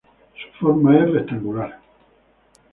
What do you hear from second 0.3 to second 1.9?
Su forma es rectangular.